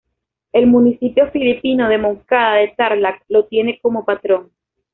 [0.51, 4.51] El municipio filipino de Moncada de Tarlac lo tiene como patrón.